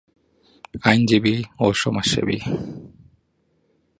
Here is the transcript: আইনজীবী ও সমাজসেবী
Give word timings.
আইনজীবী 0.83 1.35
ও 1.59 1.65
সমাজসেবী 1.73 2.39